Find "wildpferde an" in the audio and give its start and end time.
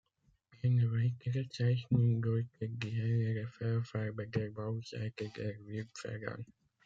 5.67-6.45